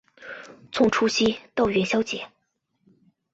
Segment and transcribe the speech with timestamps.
[0.71, 2.27] 从除夕到元宵节